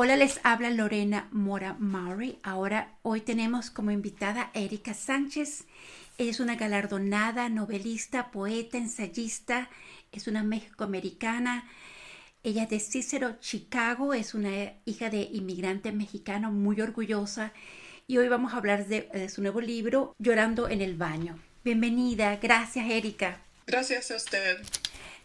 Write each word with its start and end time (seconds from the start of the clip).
Hola, 0.00 0.16
les 0.16 0.38
habla 0.44 0.70
Lorena 0.70 1.26
Mora 1.32 1.74
Maury. 1.80 2.38
Ahora, 2.44 2.94
hoy 3.02 3.20
tenemos 3.20 3.68
como 3.68 3.90
invitada 3.90 4.52
a 4.54 4.60
Erika 4.60 4.94
Sánchez. 4.94 5.64
Ella 6.18 6.30
es 6.30 6.38
una 6.38 6.54
galardonada 6.54 7.48
novelista, 7.48 8.30
poeta, 8.30 8.78
ensayista. 8.78 9.68
Es 10.12 10.28
una 10.28 10.44
mexicoamericana. 10.44 11.68
Ella 12.44 12.62
es 12.62 12.70
de 12.70 12.78
Cicero, 12.78 13.40
Chicago. 13.40 14.14
Es 14.14 14.34
una 14.34 14.72
hija 14.84 15.10
de 15.10 15.22
inmigrante 15.32 15.90
mexicano 15.90 16.52
muy 16.52 16.80
orgullosa. 16.80 17.52
Y 18.06 18.18
hoy 18.18 18.28
vamos 18.28 18.54
a 18.54 18.58
hablar 18.58 18.86
de, 18.86 19.10
de 19.12 19.28
su 19.28 19.42
nuevo 19.42 19.60
libro, 19.60 20.14
Llorando 20.20 20.68
en 20.68 20.80
el 20.80 20.94
baño. 20.94 21.40
Bienvenida. 21.64 22.36
Gracias, 22.36 22.88
Erika. 22.88 23.40
Gracias 23.66 24.12
a 24.12 24.14
usted. 24.14 24.58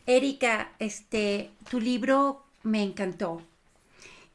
Erika, 0.08 0.71
este, 0.80 1.52
tu 1.70 1.80
libro 1.80 2.44
me 2.64 2.82
encantó 2.82 3.44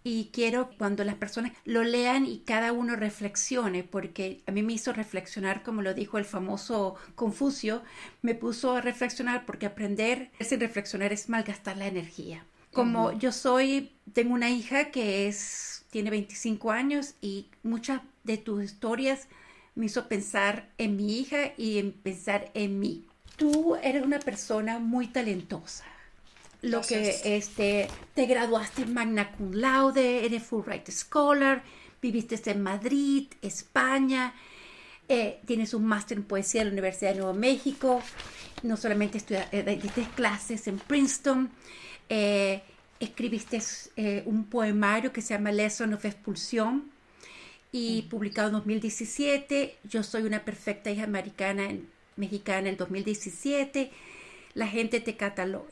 y 0.08 0.30
quiero 0.32 0.70
cuando 0.78 1.04
las 1.04 1.16
personas 1.16 1.52
lo 1.64 1.84
lean 1.84 2.24
y 2.24 2.38
cada 2.40 2.72
uno 2.72 2.96
reflexione, 2.96 3.84
porque 3.84 4.42
a 4.46 4.52
mí 4.52 4.62
me 4.62 4.72
hizo 4.72 4.92
reflexionar, 4.92 5.62
como 5.62 5.82
lo 5.82 5.92
dijo 5.92 6.16
el 6.16 6.24
famoso 6.24 6.94
Confucio, 7.14 7.82
me 8.22 8.34
puso 8.34 8.74
a 8.74 8.80
reflexionar 8.80 9.44
porque 9.44 9.66
aprender 9.66 10.30
sin 10.40 10.60
reflexionar 10.60 11.12
es 11.12 11.28
malgastar 11.28 11.76
la 11.76 11.86
energía. 11.86 12.44
Como 12.72 13.12
yo 13.12 13.32
soy, 13.32 13.92
tengo 14.12 14.34
una 14.34 14.50
hija 14.50 14.90
que 14.90 15.28
es, 15.28 15.84
tiene 15.90 16.10
25 16.10 16.70
años 16.70 17.14
y 17.20 17.48
muchas 17.62 18.00
de 18.24 18.38
tus 18.38 18.64
historias 18.64 19.28
me 19.74 19.86
hizo 19.86 20.08
pensar 20.08 20.70
en 20.78 20.96
mi 20.96 21.18
hija 21.18 21.52
y 21.56 21.78
en 21.78 21.92
pensar 21.92 22.50
en 22.54 22.78
mí. 22.80 23.06
Tú 23.36 23.76
eres 23.82 24.04
una 24.04 24.20
persona 24.20 24.78
muy 24.78 25.06
talentosa 25.08 25.84
lo 26.62 26.80
que 26.80 27.20
este, 27.24 27.88
te 28.14 28.26
graduaste 28.26 28.82
en 28.82 28.94
magna 28.94 29.30
cum 29.32 29.52
laude, 29.52 30.24
eres 30.24 30.42
Fulbright 30.42 30.90
Scholar, 30.90 31.62
viviste 32.02 32.38
en 32.50 32.62
Madrid, 32.62 33.28
España, 33.42 34.34
eh, 35.08 35.40
tienes 35.46 35.72
un 35.74 35.86
máster 35.86 36.18
en 36.18 36.24
poesía 36.24 36.62
en 36.62 36.68
la 36.68 36.72
Universidad 36.72 37.12
de 37.12 37.20
Nuevo 37.20 37.34
México, 37.34 38.02
no 38.62 38.76
solamente 38.76 39.18
estudiaste 39.18 39.60
eh, 39.60 40.08
clases 40.14 40.66
en 40.66 40.78
Princeton, 40.78 41.50
eh, 42.08 42.62
escribiste 42.98 43.60
un 44.26 44.44
poemario 44.44 45.12
que 45.12 45.22
se 45.22 45.34
llama 45.34 45.52
Lesson 45.52 45.94
of 45.94 46.04
Expulsión 46.04 46.90
y 47.70 48.02
publicado 48.02 48.48
en 48.48 48.54
2017, 48.54 49.76
Yo 49.84 50.02
soy 50.02 50.22
una 50.22 50.44
perfecta 50.44 50.90
hija 50.90 51.04
americana, 51.04 51.68
mexicana 52.16 52.60
en 52.60 52.66
el 52.66 52.76
2017, 52.76 53.92
la 54.58 54.66
gente 54.66 54.98
te, 54.98 55.16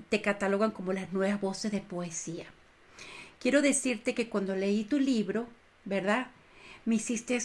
te 0.09 0.23
catalogan 0.23 0.71
como 0.71 0.93
las 0.93 1.13
nuevas 1.13 1.41
voces 1.41 1.73
de 1.73 1.81
poesía. 1.81 2.47
Quiero 3.41 3.61
decirte 3.61 4.15
que 4.15 4.29
cuando 4.29 4.55
leí 4.55 4.85
tu 4.85 5.01
libro, 5.01 5.49
¿verdad? 5.85 6.29
Me 6.85 6.95
hiciste 6.95 7.37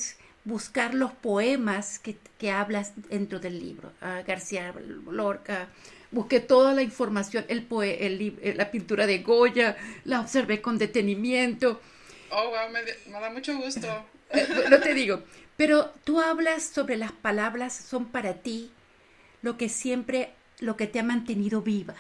buscar 0.45 0.93
los 0.93 1.13
poemas 1.13 1.97
que, 1.97 2.51
hablas 2.51 2.93
dentro 3.09 3.39
del 3.39 3.59
libro. 3.59 3.91
García 4.27 4.71
Lorca, 5.09 5.69
busqué 6.11 6.41
toda 6.41 6.75
la 6.75 6.83
información, 6.83 7.43
el, 7.47 7.65
el, 7.71 8.57
la 8.57 8.69
pintura 8.69 9.07
de 9.07 9.23
Goya, 9.23 9.77
la 10.05 10.21
observé 10.21 10.61
con 10.61 10.77
detenimiento. 10.77 11.81
Oh, 12.29 12.49
wow, 12.49 12.69
me, 12.71 12.81
me 13.11 13.19
da 13.19 13.31
mucho 13.31 13.57
gusto. 13.57 13.87
no 14.69 14.79
te 14.79 14.93
digo, 14.93 15.23
pero 15.57 15.89
tú 16.03 16.21
hablas 16.21 16.61
sobre 16.61 16.97
las 16.97 17.11
palabras 17.11 17.73
son 17.73 18.05
para 18.05 18.35
ti 18.35 18.69
lo 19.41 19.57
que 19.57 19.69
siempre 19.69 20.35
lo 20.61 20.77
que 20.77 20.87
te 20.87 20.99
ha 20.99 21.03
mantenido 21.03 21.61
viva. 21.61 21.95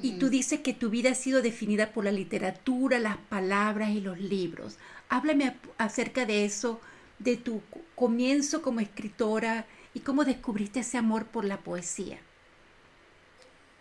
Y 0.00 0.18
tú 0.18 0.30
dices 0.30 0.60
que 0.60 0.72
tu 0.72 0.90
vida 0.90 1.10
ha 1.10 1.14
sido 1.14 1.42
definida 1.42 1.92
por 1.92 2.04
la 2.04 2.12
literatura, 2.12 2.98
las 2.98 3.16
palabras 3.16 3.90
y 3.90 4.00
los 4.00 4.18
libros. 4.18 4.78
Háblame 5.08 5.56
acerca 5.76 6.24
de 6.24 6.44
eso, 6.44 6.80
de 7.18 7.36
tu 7.36 7.62
comienzo 7.94 8.62
como 8.62 8.80
escritora 8.80 9.66
y 9.94 10.00
cómo 10.00 10.24
descubriste 10.24 10.80
ese 10.80 10.98
amor 10.98 11.26
por 11.26 11.44
la 11.44 11.58
poesía. 11.58 12.18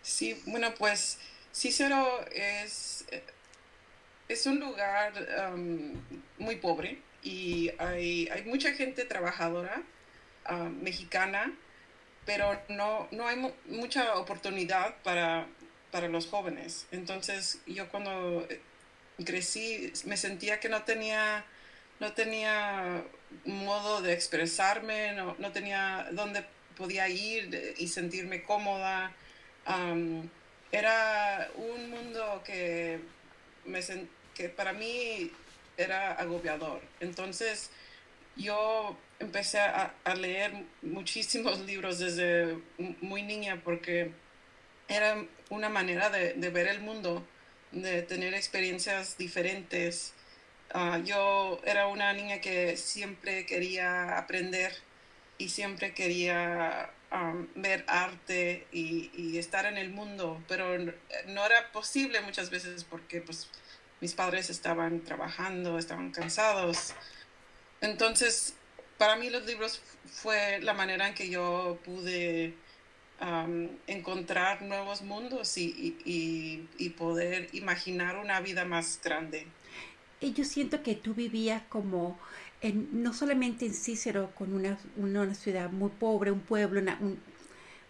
Sí, 0.02 0.42
bueno, 0.48 0.74
pues 0.80 1.20
Cícero 1.54 2.26
es, 2.32 3.06
es 4.28 4.46
un 4.46 4.60
lugar 4.60 5.14
um, 5.54 5.94
muy 6.40 6.56
pobre 6.56 7.00
y 7.24 7.70
hay, 7.78 8.44
mucha 8.46 8.74
gente 8.74 9.04
trabajadora 9.06 9.84
uh, 10.50 10.70
mexicana 10.70 11.54
pero 12.28 12.62
no, 12.68 13.08
no 13.12 13.26
hay 13.26 13.38
mucha 13.68 14.16
oportunidad 14.16 14.96
para, 15.02 15.48
para 15.92 16.10
los 16.10 16.28
jóvenes. 16.28 16.86
Entonces 16.92 17.60
yo 17.66 17.88
cuando 17.88 18.46
eh, 18.50 18.60
crecí 19.26 19.94
me 20.06 20.18
sentía 20.18 20.60
que 20.60 20.68
no 20.68 20.84
tenía, 20.84 21.46
no 22.02 22.12
tenía 22.12 23.02
modo 23.46 24.02
de 24.02 24.14
expresarme, 24.14 25.14
no, 25.14 25.36
no 25.40 25.54
tenía 25.54 26.10
dónde 26.12 26.46
podía 26.78 27.08
ir 27.08 27.76
y 27.78 27.88
sentirme 27.88 28.44
cómoda. 28.44 29.16
era 30.72 31.50
un 31.56 31.90
mundo 31.90 32.44
que, 32.46 33.00
me, 33.66 33.80
que 34.36 34.50
para 34.50 34.74
mí 34.74 35.32
era 35.78 36.12
agobiador. 36.12 36.82
Entonces 37.00 37.70
yo 38.38 38.98
empecé 39.20 39.60
a, 39.60 39.94
leer 40.16 40.54
muchísimos 40.82 41.60
libros 41.62 42.00
desde 42.00 42.58
muy 43.02 43.24
niña 43.24 43.62
porque 43.64 44.12
era 44.88 45.26
una 45.50 45.70
manera 45.70 46.10
de, 46.10 46.34
ver 46.50 46.68
el 46.68 46.82
mundo, 46.82 47.26
de 47.72 48.04
tener 48.04 48.34
experiencias 48.34 49.18
diferentes. 49.18 50.14
Ah, 50.72 51.00
yo 51.04 51.60
era 51.66 51.88
una 51.88 52.14
niña 52.14 52.40
que 52.42 52.78
siempre 52.78 53.46
quería 53.46 54.18
aprender 54.18 54.74
y 55.38 55.50
siempre 55.50 55.94
quería 55.94 56.92
ver 57.56 57.86
arte 57.88 58.68
y, 58.72 59.38
estar 59.38 59.66
en 59.66 59.78
el 59.78 59.90
mundo, 59.90 60.44
pero 60.48 60.78
no 61.28 61.46
era 61.46 61.72
posible 61.72 62.22
muchas 62.22 62.50
veces 62.50 62.84
porque 62.84 63.22
pues, 63.22 63.50
mis 64.02 64.14
padres 64.14 64.50
estaban 64.50 65.02
trabajando, 65.02 65.78
estaban 65.78 66.12
cansados. 66.12 66.94
Entonces 67.82 68.56
para 68.98 69.16
mí 69.16 69.30
los 69.30 69.46
libros 69.46 69.82
fue 70.06 70.60
la 70.62 70.74
manera 70.74 71.08
en 71.08 71.14
que 71.14 71.30
yo 71.30 71.78
pude 71.86 72.54
encontrar 73.88 74.62
nuevos 74.62 75.02
mundos 75.02 75.58
y, 75.58 76.68
poder 76.98 77.50
imaginar 77.54 78.18
una 78.18 78.40
vida 78.42 78.66
más 78.66 79.00
grande. 79.04 79.48
Y 80.20 80.34
yo 80.34 80.46
siento 80.46 80.82
que 80.82 80.96
tú 80.96 81.14
vivías 81.14 81.62
como, 81.70 82.18
en, 82.62 83.04
no 83.04 83.14
solamente 83.14 83.66
en 83.66 83.74
Cícero, 83.74 84.32
con 84.34 84.54
una, 84.54 84.80
una 84.96 85.34
ciudad 85.36 85.70
muy 85.70 85.92
pobre, 85.92 86.32
un 86.32 86.40
pueblo, 86.40 86.80
una, 86.80 87.00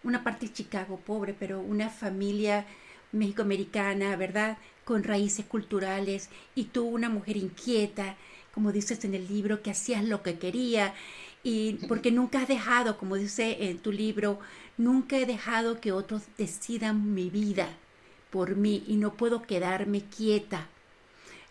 una 0.02 0.24
parte 0.24 0.46
de 0.46 0.52
Chicago 0.52 0.98
pobre, 0.98 1.34
pero 1.38 1.60
una 1.60 1.88
familia 1.88 2.66
mexicoamericana, 3.12 4.14
¿verdad? 4.16 4.58
Con 4.84 5.04
raíces 5.04 5.46
culturales, 5.46 6.28
y 6.54 6.64
tú 6.64 6.86
una 6.86 7.08
mujer 7.08 7.38
inquieta, 7.38 8.16
como 8.58 8.72
dices 8.72 9.04
en 9.04 9.14
el 9.14 9.28
libro, 9.28 9.62
que 9.62 9.70
hacías 9.70 10.02
lo 10.02 10.24
que 10.24 10.36
quería 10.36 10.92
y 11.44 11.74
porque 11.86 12.10
nunca 12.10 12.42
has 12.42 12.48
dejado, 12.48 12.98
como 12.98 13.14
dice 13.14 13.68
en 13.70 13.78
tu 13.78 13.92
libro, 13.92 14.40
nunca 14.76 15.16
he 15.16 15.26
dejado 15.26 15.80
que 15.80 15.92
otros 15.92 16.22
decidan 16.36 17.14
mi 17.14 17.30
vida 17.30 17.68
por 18.30 18.56
mí 18.56 18.82
y 18.88 18.96
no 18.96 19.14
puedo 19.14 19.42
quedarme 19.42 20.00
quieta. 20.00 20.66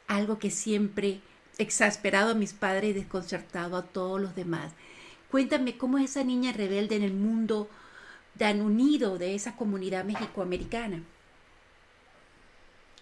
Algo 0.10 0.38
que 0.38 0.52
siempre 0.52 1.22
exasperado 1.58 2.32
a 2.32 2.36
mis 2.36 2.52
padres 2.52 2.90
y 2.90 3.00
desconcertado 3.00 3.78
a 3.78 3.84
todos 3.84 4.20
los 4.20 4.36
demás. 4.36 4.74
Cuéntame 5.32 5.78
cómo 5.78 6.00
es 6.00 6.12
esa 6.12 6.26
niña 6.26 6.52
rebelde 6.52 6.98
en 6.98 7.04
el 7.04 7.14
mundo 7.14 7.70
tan 8.38 8.60
unido 8.60 9.18
de 9.18 9.34
esa 9.34 9.56
comunidad 9.56 10.04
mexicoamericana. 10.04 11.04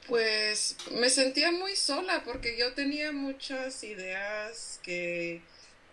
Pues 0.07 0.77
me 0.91 1.09
sentía 1.09 1.51
muy 1.51 1.75
sola 1.75 2.23
porque 2.23 2.57
yo 2.57 2.73
tenía 2.73 3.11
muchas 3.11 3.83
ideas 3.83 4.79
que 4.83 5.41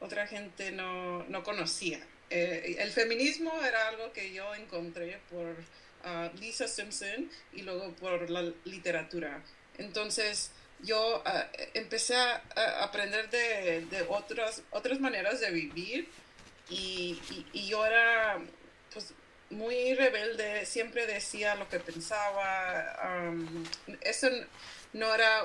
otra 0.00 0.26
gente 0.26 0.70
no, 0.70 1.25
conocía. 1.44 1.98
Eh, 2.28 2.76
el 2.78 2.90
feminismo 2.90 3.52
era 3.62 3.88
algo 3.88 4.12
que 4.12 4.32
yo 4.32 4.54
encontré 4.54 5.19
por 5.31 5.56
ah, 6.04 6.31
Lisa 6.40 6.69
Simpson 6.69 7.31
y 7.54 7.62
luego 7.62 7.92
por 7.94 8.28
la 8.28 8.42
literatura. 8.64 9.42
Entonces 9.78 10.50
yo 10.81 11.22
ah, 11.25 11.48
empecé 11.72 12.14
a, 12.14 12.42
aprender 12.82 13.31
de, 13.31 14.04
otras, 14.08 14.62
otras 14.72 15.00
maneras 15.00 15.40
de 15.40 15.50
vivir 15.50 16.08
y, 16.69 17.19
y 17.54 17.66
yo 17.66 17.87
era 17.87 18.38
pues 18.92 19.14
muy 19.52 19.94
rebelde, 19.94 20.66
siempre 20.66 21.06
decía 21.06 21.54
lo 21.54 21.69
que 21.69 21.78
pensaba. 21.78 23.32
eso 24.00 24.28
no 24.93 25.14
era 25.14 25.44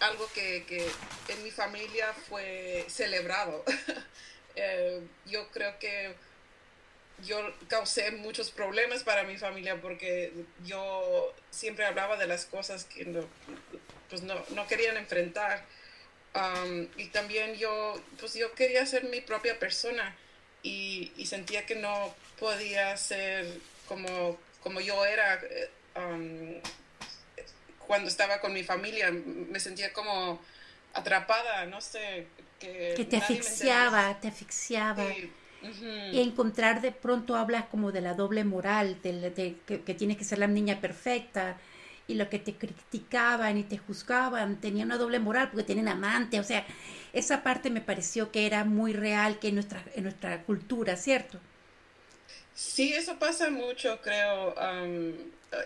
algo 0.00 0.28
que, 0.34 0.90
en 1.28 1.42
mi 1.42 1.50
familia 1.50 2.12
fue 2.28 2.84
celebrado. 2.88 3.64
Eh, 4.56 5.00
yo 5.26 5.48
creo 5.52 5.78
que 5.78 6.12
yo 7.24 7.38
causé 7.68 8.10
muchos 8.10 8.50
problemas 8.50 9.04
para 9.04 9.22
mi 9.22 9.38
familia 9.38 9.80
porque 9.80 10.32
yo 10.66 11.32
siempre 11.50 11.86
hablaba 11.86 12.16
de 12.16 12.26
las 12.26 12.46
cosas 12.46 12.84
que 12.84 13.24
pues 14.10 14.22
no, 14.22 14.34
no 14.50 14.66
querían 14.66 14.96
enfrentar. 14.96 15.64
Y 16.96 17.06
también 17.06 17.54
yo, 17.54 17.94
pues 18.18 18.34
yo 18.34 18.52
quería 18.52 18.84
ser 18.86 19.04
mi 19.04 19.20
propia 19.20 19.56
persona 19.56 20.16
y 20.64 21.24
sentía 21.26 21.64
que 21.64 21.76
no 21.76 22.12
podía 22.40 22.96
ser 22.96 23.46
como, 23.86 24.38
como 24.62 24.80
yo 24.80 25.04
era 25.04 25.34
eh, 25.34 25.70
um, 25.96 26.60
cuando 27.86 28.08
estaba 28.08 28.40
con 28.40 28.52
mi 28.52 28.64
familia. 28.64 29.12
Me 29.12 29.60
sentía 29.60 29.92
como 29.92 30.40
atrapada, 30.94 31.66
no 31.66 31.80
sé. 31.80 32.26
Que, 32.58 33.06
te 33.08 33.16
asfixiaba, 33.18 34.18
te 34.20 34.28
asfixiaba. 34.28 35.04
Y 35.62 36.20
encontrar 36.20 36.80
de 36.80 36.90
pronto 36.90 37.36
hablas 37.36 37.66
como 37.66 37.92
de 37.92 38.00
la 38.00 38.14
doble 38.14 38.44
moral, 38.44 39.00
de, 39.02 39.56
que, 39.66 39.82
que 39.82 39.94
tiene 39.94 40.16
que 40.16 40.24
ser 40.24 40.38
la 40.38 40.46
niña 40.46 40.80
perfecta 40.80 41.58
y 42.06 42.14
lo 42.14 42.28
que 42.28 42.38
te 42.38 42.54
criticaban 42.54 43.56
y 43.56 43.62
te 43.62 43.78
juzgaban 43.78 44.56
tenía 44.56 44.84
una 44.84 44.96
doble 44.96 45.20
moral 45.20 45.48
porque 45.50 45.64
tienen 45.64 45.86
amante, 45.86 46.40
o 46.40 46.44
sea, 46.44 46.66
esa 47.12 47.42
parte 47.42 47.70
me 47.70 47.80
pareció 47.80 48.32
que 48.32 48.46
era 48.46 48.64
muy 48.64 48.92
real 48.92 49.38
que 49.38 49.48
en 49.48 49.54
nuestra, 49.54 49.84
en 49.94 50.02
nuestra 50.04 50.42
cultura, 50.42 50.96
¿cierto? 50.96 51.38
Sí, 52.60 52.92
eso 52.92 53.18
pasa 53.18 53.48
mucho, 53.48 54.02
creo. 54.02 54.54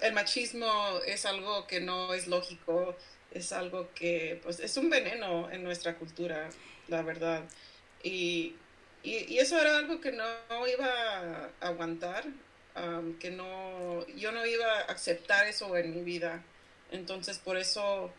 el 0.02 0.12
machismo 0.12 1.00
es 1.04 1.26
algo 1.26 1.66
que 1.66 1.80
no 1.80 2.14
es 2.14 2.28
lógico, 2.28 2.96
es 3.32 3.52
algo 3.52 3.92
que 3.94 4.40
pues, 4.44 4.60
es 4.60 4.76
un 4.76 4.90
veneno 4.90 5.50
en 5.50 5.64
nuestra 5.64 5.96
cultura, 5.96 6.48
la 6.86 7.02
verdad. 7.02 7.42
Y, 8.04 8.54
y, 9.02 9.38
eso 9.38 9.60
era 9.60 9.78
algo 9.78 10.00
que 10.00 10.12
no 10.12 10.24
iba 10.68 11.50
a 11.60 11.66
aguantar, 11.66 12.26
que 13.18 13.30
no, 13.30 14.06
yo 14.16 14.30
no 14.30 14.46
iba 14.46 14.80
a 14.82 14.92
aceptar 14.92 15.46
eso 15.48 15.76
en 15.76 15.96
mi 15.96 16.02
vida. 16.04 16.44
Entonces, 16.92 17.38
por 17.38 17.56
eso, 17.56 18.12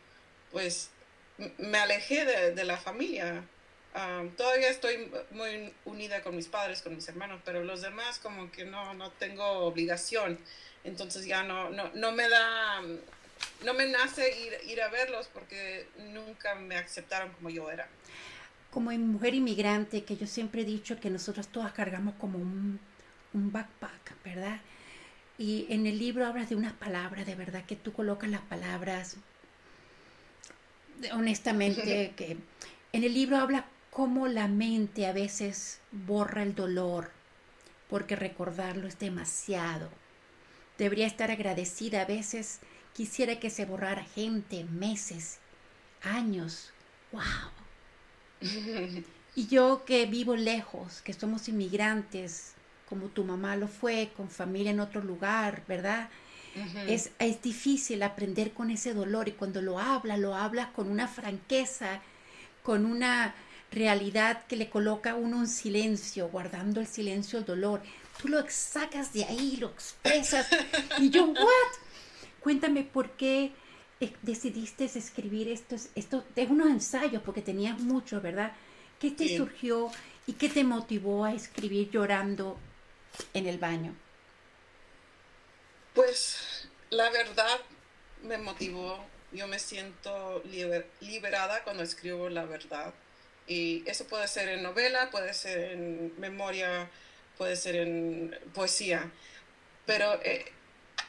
pues, 0.52 0.90
me 1.58 1.78
alejé 1.78 2.26
de, 2.26 2.64
la 2.66 2.78
familia. 2.78 3.46
Todavía 4.38 4.70
estoy 4.70 5.12
muy 5.32 5.74
unida 5.86 6.22
con 6.22 6.36
mis 6.36 6.48
padres, 6.48 6.82
con 6.82 6.96
mis 6.96 7.08
hermanos, 7.08 7.42
pero 7.46 7.64
los 7.64 7.82
demás 7.82 8.20
como 8.20 8.52
que 8.52 8.66
no, 8.66 8.94
no 8.94 9.12
tengo 9.12 9.46
obligación. 9.46 10.38
Entonces 10.84 11.26
ya 11.26 11.44
no, 11.44 11.70
no, 11.70 11.90
no 11.94 12.12
me 12.12 12.30
da, 12.30 12.82
no 13.64 13.74
me 13.74 13.88
nace 13.88 14.30
ir, 14.40 14.70
ir 14.70 14.82
a 14.82 14.90
verlos 14.90 15.28
porque 15.34 15.88
nunca 16.14 16.56
me 16.56 16.78
aceptaron 16.78 17.32
como 17.34 17.50
yo 17.50 17.72
era. 17.72 17.88
Como 18.70 18.92
mujer 18.92 19.34
inmigrante, 19.34 20.04
que 20.04 20.18
yo 20.18 20.28
siempre 20.28 20.62
he 20.62 20.66
dicho 20.66 21.00
que 21.00 21.10
nosotros 21.10 21.48
todas 21.48 21.72
cargamos 21.72 22.16
como 22.16 22.38
un 22.38 22.80
un 23.36 23.52
backpack, 23.52 24.24
¿verdad? 24.24 24.60
Y 25.38 25.68
en 25.70 25.86
el 25.86 26.00
libro 26.00 26.26
hablas 26.26 26.50
de 26.50 26.56
unas 26.56 26.74
palabras, 26.74 27.26
de 27.26 27.36
verdad 27.36 27.66
que 27.66 27.76
tú 27.76 27.92
colocas 27.92 28.30
las 28.30 28.42
palabras, 28.42 29.18
honestamente, 31.12 32.14
que 32.18 32.38
en 32.94 33.04
el 33.04 33.14
libro 33.14 33.38
habla 33.38 33.66
cómo 33.96 34.28
la 34.28 34.50
mente 34.50 35.08
a 35.08 35.14
veces 35.14 35.80
borra 35.94 36.44
el 36.44 36.54
dolor, 36.54 37.12
porque 37.90 38.18
recordarlo 38.18 38.90
es 38.90 39.00
demasiado. 39.00 39.90
Debería 40.78 41.08
estar 41.08 41.32
agradecida, 41.32 42.02
a 42.02 42.06
veces 42.06 42.60
quisiera 42.92 43.40
que 43.40 43.50
se 43.50 43.64
borrara 43.64 44.04
gente, 44.04 44.66
meses, 44.66 45.40
años. 46.04 46.74
¡Wow! 47.14 47.24
Y 49.38 49.48
yo 49.48 49.84
que 49.86 50.06
vivo 50.06 50.38
lejos, 50.38 51.02
que 51.02 51.12
somos 51.12 51.50
inmigrantes, 51.50 52.54
como 52.88 53.08
tu 53.08 53.26
mamá 53.26 53.58
lo 53.58 53.68
fue, 53.68 54.14
con 54.16 54.30
familia 54.30 54.72
en 54.72 54.80
otro 54.80 55.02
lugar, 55.02 55.64
¿verdad? 55.68 56.10
es, 56.88 57.12
es 57.20 57.42
difícil 57.42 58.02
aprender 58.04 58.54
con 58.54 58.72
ese 58.72 58.94
dolor 58.94 59.28
y 59.28 59.34
cuando 59.34 59.62
lo 59.62 59.78
hablas, 59.78 60.20
lo 60.20 60.36
hablas 60.36 60.68
con 60.68 60.90
una 60.90 61.10
franqueza, 61.10 62.00
con 62.64 62.86
una 62.86 63.36
realidad 63.76 64.46
que 64.48 64.56
le 64.56 64.70
coloca 64.70 65.12
a 65.12 65.16
uno 65.16 65.42
en 65.42 65.48
silencio, 65.48 66.30
guardando 66.30 66.80
el 66.80 66.88
silencio, 66.88 67.38
el 67.38 67.46
dolor. 67.46 67.82
Tú 68.22 68.30
lo 68.30 68.44
sacas 68.50 69.14
de 69.14 69.26
ahí, 69.26 69.58
lo 69.58 69.68
expresas. 69.68 70.48
y 71.00 71.10
yo, 71.10 71.26
¿what? 71.26 71.72
Cuéntame 72.40 72.84
por 72.84 73.12
qué 73.12 73.52
eh, 74.00 74.14
decidiste 74.22 74.86
escribir 74.86 75.50
estos, 75.50 75.90
esto, 75.96 76.24
de 76.36 76.46
unos 76.46 76.70
ensayos, 76.70 77.22
porque 77.22 77.42
tenías 77.42 77.80
muchos, 77.80 78.22
¿verdad? 78.24 78.54
¿Qué 79.00 79.12
te 79.12 79.38
surgió 79.38 79.92
y 80.26 80.34
qué 80.34 80.50
te 80.50 80.64
motivó 80.64 81.26
a 81.26 81.34
escribir 81.34 81.92
llorando 81.92 82.58
en 83.34 83.46
el 83.46 83.58
baño? 83.58 83.94
Pues 85.94 86.70
la 86.90 87.10
verdad 87.10 87.60
me 88.24 88.38
motivó. 88.38 89.04
Yo 89.32 89.48
me 89.48 89.60
siento 89.60 90.42
liberada 91.02 91.64
cuando 91.64 91.84
escribo 91.84 92.30
la 92.30 92.46
verdad. 92.46 92.94
Y 93.48 93.84
eso 93.86 94.06
puede 94.08 94.28
ser 94.28 94.50
en 94.50 94.64
novela, 94.64 95.10
puede 95.12 95.34
ser 95.34 95.72
en 95.72 96.20
memoria, 96.20 96.90
puede 97.38 97.56
ser 97.56 97.76
en 97.76 98.38
poesía. 98.54 99.12
Pero 99.86 100.20
eh, 100.24 100.46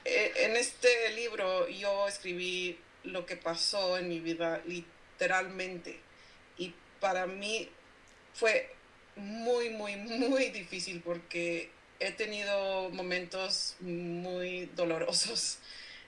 eh, 0.04 0.32
en 0.36 0.56
este 0.56 1.10
libro 1.14 1.68
yo 1.68 2.06
escribí 2.08 2.78
lo 3.04 3.24
que 3.24 3.36
pasó 3.36 3.98
en 3.98 4.08
mi 4.08 4.20
vida 4.20 4.62
literalmente. 4.66 6.00
Y 6.58 6.74
para 7.00 7.26
mí 7.26 7.70
fue 8.34 8.74
muy, 9.16 9.70
muy, 9.70 9.96
muy 9.96 10.50
difícil 10.50 11.00
porque 11.02 11.70
he 12.00 12.12
tenido 12.12 12.90
momentos 12.90 13.76
muy 13.80 14.66
dolorosos. 14.76 15.58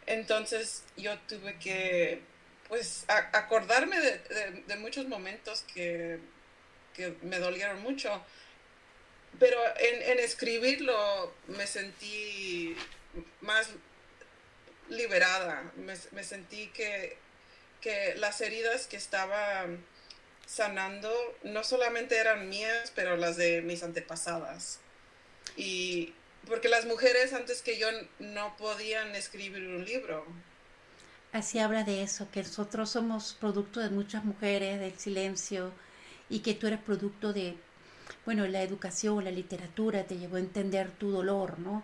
Entonces 0.06 0.84
yo 0.96 1.18
tuve 1.20 1.58
que, 1.58 2.22
pues, 2.68 3.04
acordarme 3.08 3.98
de, 4.00 4.76
muchos 4.76 5.06
momentos 5.06 5.64
que, 5.74 6.18
me 7.22 7.38
dolieron 7.38 7.80
mucho. 7.82 8.24
Pero 9.38 9.58
en, 9.78 10.18
escribirlo 10.18 11.32
me 11.46 11.66
sentí 11.66 12.76
más 13.40 13.70
liberada. 14.88 15.72
Me, 15.76 16.24
sentí 16.24 16.68
que, 16.68 17.16
que 17.80 18.14
las 18.16 18.40
heridas 18.40 18.86
que 18.86 18.96
estaba 18.96 19.66
sanando 20.46 21.12
no 21.42 21.62
solamente 21.62 22.16
eran 22.16 22.48
mías, 22.48 22.92
pero 22.94 23.16
las 23.16 23.36
de 23.36 23.62
mis 23.62 23.82
antepasadas. 23.82 24.80
Y 25.56 26.14
porque 26.46 26.68
las 26.68 26.86
mujeres 26.86 27.32
antes 27.32 27.62
que 27.62 27.78
yo 27.78 27.88
no 28.18 28.56
podían 28.56 29.14
escribir 29.14 29.62
un 29.68 29.84
libro. 29.84 30.26
Así 31.32 31.58
habla 31.58 31.84
de 31.84 32.02
eso, 32.02 32.28
que 32.30 32.42
nosotros 32.42 32.90
somos 32.90 33.36
producto 33.38 33.80
de 33.80 33.90
muchas 33.90 34.24
mujeres, 34.24 34.80
del 34.80 34.98
silencio, 34.98 35.72
y 36.30 36.40
que 36.40 36.54
tú 36.54 36.66
eres 36.66 36.80
producto 36.80 37.32
de, 37.32 37.56
bueno, 38.24 38.46
la 38.46 38.62
educación, 38.62 39.24
la 39.24 39.30
literatura 39.30 40.04
te 40.04 40.18
llevó 40.18 40.36
a 40.36 40.40
entender 40.40 40.90
tu 40.90 41.10
dolor, 41.10 41.58
¿no? 41.58 41.82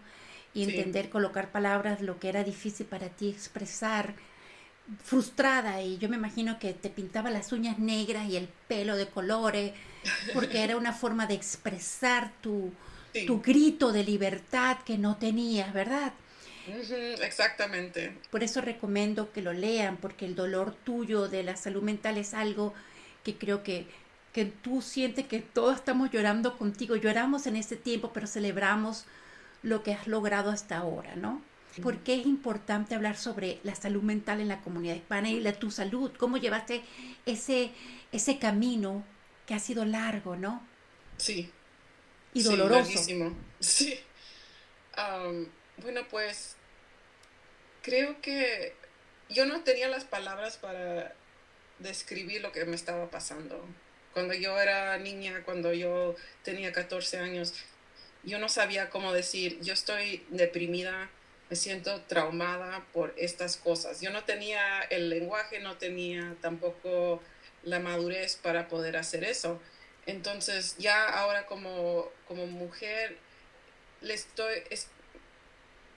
Y 0.55 0.65
entender, 0.65 1.11
colocar 1.11 1.51
palabras, 1.51 2.01
lo 2.01 2.19
que 2.19 2.29
era 2.29 2.45
difícil 2.45 2.87
para 2.87 3.09
ti 3.09 3.29
expresar, 3.29 4.15
frustrada, 5.03 5.83
y 5.83 5.99
yo 5.99 6.09
me 6.09 6.17
imagino 6.17 6.59
que 6.59 6.73
te 6.75 6.91
pintaba 6.91 7.31
las 7.31 7.53
uñas 7.53 7.79
negras 7.79 8.29
y 8.29 8.37
el 8.37 8.49
pelo 8.69 8.97
de 8.97 9.09
colores, 9.09 9.73
porque 10.33 10.63
era 10.63 10.77
una 10.77 10.93
forma 10.93 11.27
de 11.27 11.35
expresar 11.35 12.33
tu, 12.41 12.73
tu 13.27 13.41
grito 13.43 13.93
de 13.93 14.05
libertad 14.05 14.79
que 14.85 14.99
no 14.99 15.17
tenías, 15.17 15.73
¿verdad? 15.73 16.13
Exactamente. 16.67 18.17
Por 18.31 18.43
eso 18.43 18.61
recomiendo 18.61 19.33
que 19.33 19.43
lo 19.43 19.53
lean, 19.53 19.97
porque 19.97 20.27
el 20.27 20.35
dolor 20.35 20.75
tuyo 20.75 21.29
de 21.29 21.43
la 21.43 21.57
salud 21.57 21.83
mental 21.83 22.19
es 22.19 22.35
algo 22.35 22.75
que 23.23 23.37
creo 23.37 23.63
que, 23.63 23.87
que 24.33 24.45
tú 24.45 24.83
sientes 24.83 25.27
que 25.27 25.41
todos 25.41 25.77
estamos 25.77 26.11
llorando 26.11 26.57
contigo. 26.57 26.97
Lloramos 26.97 27.47
en 27.47 27.57
este 27.57 27.77
tiempo, 27.77 28.13
pero 28.13 28.27
celebramos 28.27 29.05
lo 29.63 29.83
que 29.83 29.95
has 29.95 30.07
logrado 30.07 30.51
hasta 30.51 30.79
ahora, 30.79 31.17
¿no? 31.17 31.43
¿Por 31.83 31.99
qué 31.99 32.15
es 32.21 32.27
importante 32.27 32.95
hablar 32.95 33.17
sobre 33.17 33.59
la 33.65 33.75
salud 33.75 34.03
mental 34.03 34.41
en 34.41 34.47
la 34.49 34.61
comunidad 34.61 34.95
hispana 34.95 35.31
y 35.31 35.41
la 35.41 35.55
tu 35.55 35.71
salud? 35.71 36.13
¿Cómo 36.17 36.37
llevaste 36.37 36.83
ese, 37.27 37.73
ese 38.13 38.39
camino 38.39 39.03
que 39.47 39.55
ha 39.55 39.59
sido 39.59 39.85
largo, 39.85 40.37
no? 40.37 40.63
Sí, 41.17 41.51
y 42.33 42.43
doloroso. 42.43 42.99
Sí. 43.61 43.99
Bueno, 45.85 46.09
pues 46.09 46.57
creo 47.83 48.21
que 48.23 48.73
yo 49.29 49.45
no 49.45 49.63
tenía 49.65 49.87
las 49.87 50.05
palabras 50.05 50.57
para 50.57 51.15
describir 51.79 52.41
lo 52.41 52.53
que 52.53 52.65
me 52.65 52.75
estaba 52.75 53.11
pasando. 53.11 53.63
Cuando 54.15 54.33
yo 54.33 54.59
era 54.59 54.97
niña, 54.97 55.43
cuando 55.45 55.75
yo 55.75 56.17
tenía 56.43 56.73
14 56.73 57.19
años, 57.19 57.53
yo 58.23 58.39
no 58.39 58.49
sabía 58.49 58.89
cómo 58.89 59.13
decir, 59.13 59.61
yo 59.61 59.75
estoy 59.75 60.25
deprimida, 60.31 61.11
me 61.51 61.57
siento 61.57 62.01
traumada 62.03 62.87
por 62.95 63.13
estas 63.19 63.59
cosas. 63.59 64.01
Yo 64.01 64.09
no 64.09 64.25
tenía 64.25 64.81
el 64.85 65.11
lenguaje, 65.11 65.61
no 65.61 65.77
tenía 65.77 66.35
tampoco 66.41 67.21
la 67.63 67.79
madurez 67.79 68.37
para 68.37 68.69
poder 68.69 68.97
hacer 68.97 69.23
eso. 69.23 69.61
Entonces 70.07 70.77
ya 70.79 71.07
ahora 71.11 71.45
como, 71.45 72.11
como 72.27 72.47
mujer 72.47 73.19
le 74.01 74.15
estoy, 74.15 74.63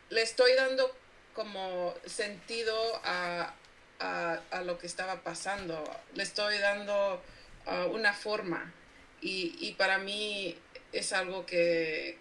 le 0.10 0.22
estoy 0.22 0.54
dando 0.54 0.96
como 1.34 1.94
sentido 2.06 2.76
a, 3.04 3.54
a, 4.00 4.62
lo 4.64 4.78
que 4.78 4.88
estaba 4.88 5.22
pasando, 5.22 5.84
le 6.14 6.24
estoy 6.24 6.58
dando 6.58 7.22
uh, 7.66 7.92
una 7.92 8.14
forma 8.14 8.74
y, 9.22 9.74
para 9.78 9.98
mí 9.98 10.58
es 10.94 11.12
algo 11.12 11.46
que, 11.46 12.18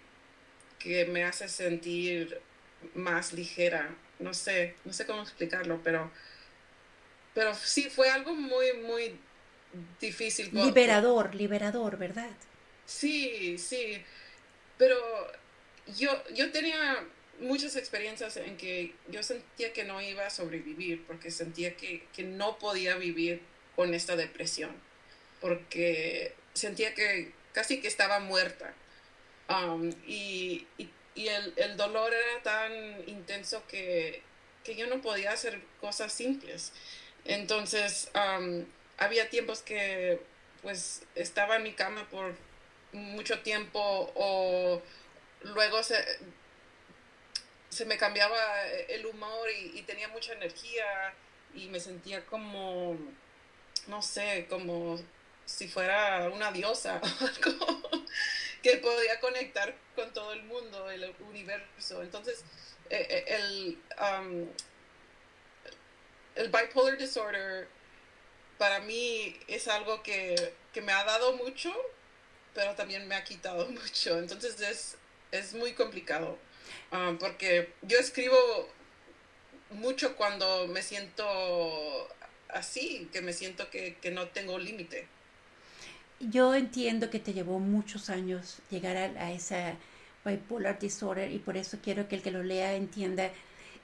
que 0.78 1.04
me 1.06 1.24
hace 1.24 1.48
sentir 1.48 2.40
más 2.94 3.32
ligera. 3.32 3.94
No 4.18 4.32
sé, 4.34 4.74
no 4.84 4.92
sé 4.92 5.06
cómo 5.06 5.22
explicarlo, 5.22 5.80
pero, 5.84 6.10
pero 7.34 7.54
sí 7.54 7.90
fue 7.90 8.08
algo 8.08 8.34
muy, 8.34 8.72
muy 8.74 9.18
difícil. 10.00 10.50
Liberador, 10.52 11.34
liberador, 11.34 11.98
¿verdad? 11.98 12.30
Sí, 12.86 13.58
sí, 13.58 14.02
pero 14.78 14.96
yo, 15.98 16.10
yo 16.32 16.50
tenía 16.50 17.04
muchas 17.40 17.76
experiencias 17.76 18.36
en 18.36 18.56
que 18.56 18.94
yo 19.08 19.22
sentía 19.22 19.72
que 19.72 19.84
no 19.84 20.00
iba 20.00 20.26
a 20.26 20.30
sobrevivir 20.30 21.04
porque 21.06 21.30
sentía 21.30 21.76
que, 21.76 22.06
no 22.18 22.58
podía 22.58 22.96
vivir 22.96 23.42
con 23.74 23.94
esta 23.94 24.16
depresión, 24.16 24.74
porque 25.40 26.34
sentía 26.54 26.94
que 26.94 27.32
casi 27.52 27.80
que 27.80 27.88
estaba 27.88 28.20
muerta. 28.20 28.74
Um, 29.48 29.92
y, 30.06 30.66
el, 31.16 31.76
dolor 31.76 32.12
era 32.12 32.42
tan 32.42 33.08
intenso 33.08 33.62
que, 33.68 34.22
yo 34.76 34.86
no 34.88 35.00
podía 35.00 35.32
hacer 35.32 35.60
cosas 35.80 36.12
simples. 36.12 36.72
Entonces, 37.24 38.10
um, 38.14 38.64
había 38.98 39.30
tiempos 39.30 39.62
que 39.62 40.20
pues 40.62 41.02
estaba 41.14 41.56
en 41.56 41.62
mi 41.62 41.72
cama 41.72 42.08
por 42.10 42.34
mucho 42.92 43.40
tiempo 43.40 44.12
o 44.16 44.82
luego 45.42 45.82
se, 45.84 45.96
se 47.76 47.84
me 47.84 47.98
cambiaba 47.98 48.38
el 48.88 49.04
humor 49.04 49.50
y, 49.74 49.82
tenía 49.82 50.08
mucha 50.08 50.32
energía 50.32 51.12
y 51.54 51.68
me 51.68 51.78
sentía 51.78 52.24
como, 52.24 52.96
no 53.86 54.00
sé, 54.00 54.46
como 54.48 54.98
si 55.44 55.68
fuera 55.68 56.30
una 56.30 56.50
diosa 56.52 57.02
que 58.62 58.78
podía 58.78 59.20
conectar 59.20 59.76
con 59.94 60.10
todo 60.14 60.32
el 60.32 60.42
mundo, 60.44 60.90
el 60.90 61.14
universo. 61.28 62.02
Entonces, 62.02 62.44
eh, 62.88 63.06
eh, 63.10 63.24
el, 63.36 63.78
um, 64.00 64.48
el 66.34 66.48
bipolar 66.48 66.96
disorder 66.96 67.68
para 68.56 68.80
mí 68.80 69.38
es 69.48 69.68
algo 69.68 70.02
que, 70.02 70.54
que, 70.72 70.80
me 70.80 70.92
ha 70.92 71.04
dado 71.04 71.34
mucho, 71.34 71.74
pero 72.54 72.74
también 72.74 73.06
me 73.06 73.16
ha 73.16 73.22
quitado 73.22 73.66
mucho. 73.68 74.18
Entonces 74.18 74.58
es, 74.62 74.96
es 75.30 75.52
muy 75.52 75.74
complicado. 75.74 76.38
Ah, 76.92 77.14
porque 77.18 77.72
yo 77.82 77.98
escribo 77.98 78.36
mucho 79.70 80.16
cuando 80.16 80.66
me 80.68 80.82
siento 80.82 82.08
así, 82.48 83.08
que 83.12 83.20
me 83.20 83.32
siento 83.32 83.70
que, 83.70 83.96
que 84.00 84.10
no 84.10 84.28
tengo 84.28 84.58
límite. 84.58 85.06
Yo 86.20 86.54
entiendo 86.54 87.10
que 87.10 87.18
te 87.18 87.34
llevó 87.34 87.58
muchos 87.58 88.08
años 88.08 88.58
llegar 88.70 88.96
a, 88.96 89.24
a 89.24 89.32
esa 89.32 89.74
bipolar 90.24 90.78
disorder 90.78 91.30
y 91.30 91.38
por 91.38 91.56
eso 91.56 91.78
quiero 91.82 92.08
que 92.08 92.16
el 92.16 92.22
que 92.22 92.30
lo 92.30 92.42
lea 92.42 92.74
entienda 92.74 93.30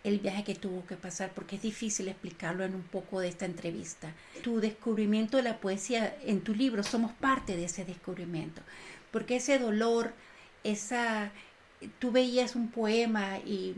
el 0.04 0.18
viaje 0.18 0.42
que 0.42 0.54
tuvo 0.54 0.84
que 0.86 0.96
pasar, 0.96 1.30
porque 1.32 1.56
es 1.56 1.62
difícil 1.62 2.08
explicarlo 2.08 2.64
en 2.64 2.74
un 2.74 2.82
poco 2.82 3.20
de 3.20 3.28
esta 3.28 3.44
entrevista. 3.44 4.12
Tu 4.42 4.60
descubrimiento 4.60 5.36
de 5.36 5.44
la 5.44 5.58
poesía 5.58 6.16
en 6.24 6.40
tu 6.40 6.54
libro, 6.54 6.82
somos 6.82 7.12
parte 7.12 7.56
de 7.56 7.66
ese 7.66 7.84
descubrimiento, 7.84 8.62
porque 9.12 9.36
ese 9.36 9.58
dolor, 9.58 10.12
esa, 10.64 11.30
tú 11.98 12.10
veías 12.10 12.56
un 12.56 12.68
poema 12.68 13.38
y 13.38 13.74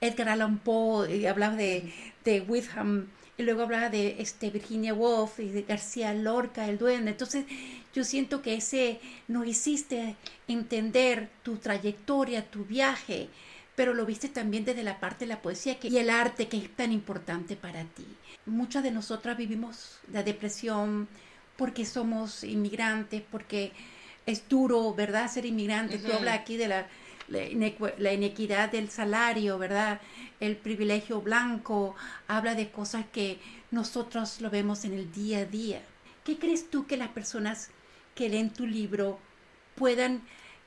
Edgar 0.00 0.30
Allan 0.30 0.58
Poe 0.58 1.16
y 1.16 1.26
hablaba 1.26 1.56
de, 1.56 1.92
de 2.24 2.40
Witham 2.40 3.08
y 3.38 3.42
luego 3.44 3.62
hablaba 3.62 3.88
de 3.88 4.16
este 4.18 4.50
Virginia 4.50 4.94
Woolf 4.94 5.40
y 5.40 5.48
de 5.48 5.62
García 5.62 6.12
Lorca, 6.12 6.68
el 6.68 6.78
duende. 6.78 7.12
Entonces 7.12 7.46
yo 7.94 8.04
siento 8.04 8.42
que 8.42 8.54
ese 8.54 9.00
no 9.28 9.44
hiciste 9.44 10.16
entender 10.48 11.30
tu 11.42 11.56
trayectoria, 11.56 12.50
tu 12.50 12.64
viaje, 12.64 13.28
pero 13.74 13.94
lo 13.94 14.04
viste 14.04 14.28
también 14.28 14.64
desde 14.64 14.82
la 14.82 15.00
parte 15.00 15.24
de 15.24 15.30
la 15.30 15.40
poesía 15.40 15.78
y 15.82 15.96
el 15.96 16.10
arte 16.10 16.48
que 16.48 16.58
es 16.58 16.70
tan 16.76 16.92
importante 16.92 17.56
para 17.56 17.84
ti. 17.84 18.06
Muchas 18.44 18.82
de 18.82 18.90
nosotras 18.90 19.36
vivimos 19.36 20.00
la 20.12 20.22
depresión 20.22 21.08
porque 21.56 21.86
somos 21.86 22.44
inmigrantes, 22.44 23.22
porque 23.30 23.72
es 24.26 24.48
duro, 24.48 24.94
¿verdad? 24.94 25.30
Ser 25.30 25.46
inmigrante. 25.46 25.98
Tú 25.98 26.12
hablas 26.12 26.38
aquí 26.38 26.56
de 26.56 26.68
la, 26.68 26.86
la, 27.28 28.12
inequidad 28.12 28.70
del 28.70 28.90
salario, 28.90 29.58
¿verdad? 29.58 30.00
El 30.40 30.56
privilegio 30.56 31.20
blanco, 31.20 31.94
habla 32.28 32.54
de 32.54 32.70
cosas 32.70 33.06
que 33.12 33.38
nosotros 33.70 34.40
lo 34.40 34.50
vemos 34.50 34.84
en 34.84 34.94
el 34.94 35.12
día 35.12 35.38
a 35.40 35.44
día. 35.44 35.82
¿Qué 36.24 36.38
crees 36.38 36.70
tú 36.70 36.86
que 36.86 36.96
las 36.96 37.08
personas 37.08 37.70
que 38.14 38.28
leen 38.28 38.52
tu 38.52 38.66
libro 38.66 39.18
puedan 39.74 40.22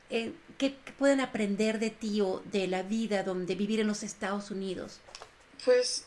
eh, 0.10 0.34
¿qué 0.58 0.76
pueden 0.98 1.20
aprender 1.20 1.80
de 1.80 1.90
ti 1.90 2.22
o 2.22 2.44
de 2.52 2.68
la 2.68 2.84
vida 2.84 3.24
donde 3.24 3.56
vivir 3.56 3.80
en 3.80 3.88
los 3.88 4.04
Estados 4.04 4.52
Unidos? 4.52 5.00
Pues 5.64 6.06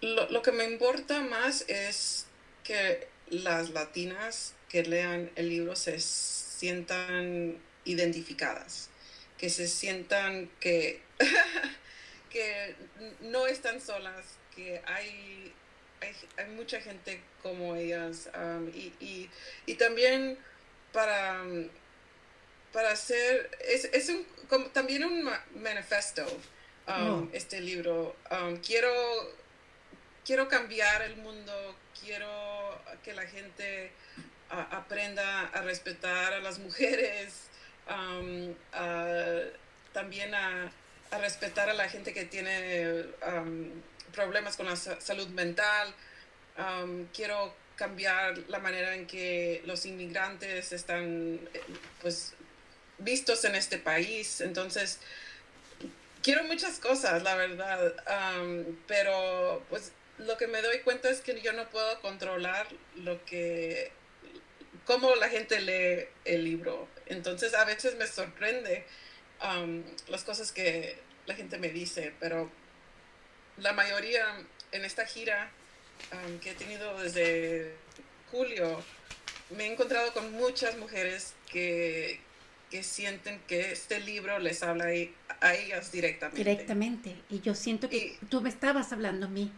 lo, 0.00 0.28
lo, 0.30 0.42
que 0.42 0.52
me 0.52 0.64
importa 0.64 1.20
más 1.22 1.64
es 1.68 2.26
que 2.62 3.08
las 3.28 3.70
latinas 3.70 4.54
que 4.68 4.84
lean 4.84 5.30
el 5.34 5.48
libro 5.48 5.74
se 5.74 5.98
sientan 6.00 7.58
identificadas, 7.84 8.90
que 9.44 9.50
se 9.50 9.68
sientan 9.68 10.50
que, 10.58 11.02
que 12.30 12.74
no 13.20 13.46
están 13.46 13.78
solas, 13.78 14.38
que 14.56 14.80
hay, 14.86 15.52
hay, 16.38 16.48
mucha 16.56 16.80
gente 16.80 17.20
como 17.42 17.76
ellas 17.76 18.30
um, 18.34 18.70
y, 18.70 18.94
y, 19.00 19.30
y, 19.66 19.74
también 19.74 20.38
para... 20.94 21.42
Um, 21.42 21.68
para 22.72 22.92
hacer, 22.92 23.50
es, 23.60 23.84
es 23.92 24.08
un, 24.08 24.24
como, 24.48 24.68
también 24.70 25.04
un 25.04 25.30
manifesto, 25.62 26.24
um, 26.88 27.28
este 27.34 27.60
libro. 27.60 28.16
Um, 28.30 28.56
quiero, 28.56 28.90
quiero 30.24 30.48
cambiar 30.48 31.02
el 31.02 31.16
mundo, 31.18 31.76
quiero 32.02 32.80
que 33.04 33.12
la 33.12 33.26
gente 33.26 33.92
aprenda 34.48 35.48
a 35.48 35.60
respetar 35.60 36.32
a 36.32 36.40
las 36.40 36.58
mujeres, 36.58 37.50
um, 37.90 38.54
también 39.92 40.34
a, 40.34 40.70
respetar 41.20 41.70
a 41.70 41.74
la 41.74 41.88
gente 41.88 42.12
que 42.12 42.24
tiene 42.24 43.04
problemas 44.12 44.56
con 44.56 44.66
la 44.66 44.74
salud 44.74 45.28
mental. 45.28 45.94
quiero 47.12 47.54
cambiar 47.76 48.38
la 48.48 48.58
manera 48.58 48.94
en 48.94 49.06
que 49.06 49.62
los 49.64 49.86
inmigrantes 49.86 50.72
están 50.72 51.40
eh, 51.52 51.60
pues 52.00 52.34
vistos 52.98 53.44
en 53.44 53.54
este 53.54 53.78
país. 53.78 54.40
Entonces, 54.40 55.00
quiero 56.22 56.44
muchas 56.44 56.78
cosas, 56.78 57.22
la 57.22 57.34
verdad, 57.34 57.94
pero 58.86 59.64
pues 59.68 59.92
lo 60.18 60.36
que 60.36 60.46
me 60.46 60.62
doy 60.62 60.80
cuenta 60.80 61.10
es 61.10 61.20
que 61.20 61.40
yo 61.40 61.52
no 61.52 61.68
puedo 61.70 62.00
controlar 62.00 62.66
lo 62.96 63.24
que, 63.24 63.90
cómo 64.86 65.14
la 65.16 65.28
gente 65.28 65.60
lee 65.60 66.08
el 66.24 66.44
libro. 66.44 66.88
Entonces, 67.06 67.54
a 67.54 67.64
veces 67.64 67.96
me 67.96 68.06
sorprende 68.06 68.86
las 70.08 70.24
cosas 70.24 70.52
que 70.52 70.98
la 71.26 71.34
gente 71.34 71.58
me 71.58 71.68
dice, 71.68 72.14
pero 72.20 72.50
la 73.58 73.72
mayoría 73.72 74.24
en 74.72 74.84
esta 74.84 75.06
gira 75.06 75.50
que 76.40 76.50
he 76.50 76.54
tenido 76.54 77.00
desde 77.00 77.74
julio, 78.30 78.82
me 79.50 79.64
he 79.66 79.72
encontrado 79.72 80.12
con 80.12 80.32
muchas 80.32 80.76
mujeres 80.78 81.34
que, 81.50 82.20
que 82.70 82.82
sienten 82.82 83.40
que 83.46 83.72
este 83.72 84.00
libro 84.00 84.38
les 84.38 84.62
habla 84.62 84.86
a 85.40 85.54
ellas 85.54 85.92
directamente. 85.92 86.38
Directamente. 86.38 87.16
Y 87.30 87.40
yo 87.40 87.54
siento 87.54 87.88
que 87.88 88.18
tú 88.28 88.40
me 88.40 88.48
estabas 88.48 88.92
hablando 88.92 89.26
a 89.26 89.28
mí. 89.28 89.52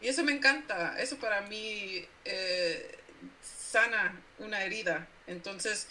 Y 0.00 0.08
eso 0.08 0.22
me 0.24 0.32
encanta. 0.32 1.00
Eso 1.00 1.16
para 1.16 1.42
mí 1.42 2.04
eh, 2.24 2.98
sana 3.42 4.20
una 4.38 4.62
herida. 4.62 5.08
Entonces, 5.26 5.88